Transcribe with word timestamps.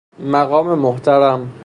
مقام 0.19 0.79
محترم 0.79 1.49